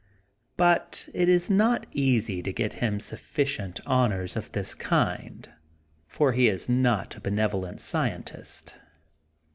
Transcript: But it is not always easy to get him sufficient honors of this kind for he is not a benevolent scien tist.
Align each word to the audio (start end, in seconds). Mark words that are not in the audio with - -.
But 0.57 1.07
it 1.13 1.29
is 1.29 1.51
not 1.51 1.83
always 1.85 1.89
easy 1.95 2.41
to 2.41 2.51
get 2.51 2.73
him 2.81 2.99
sufficient 2.99 3.79
honors 3.85 4.35
of 4.35 4.51
this 4.51 4.73
kind 4.73 5.47
for 6.07 6.31
he 6.31 6.49
is 6.49 6.67
not 6.67 7.17
a 7.17 7.21
benevolent 7.21 7.77
scien 7.77 8.25
tist. 8.25 8.73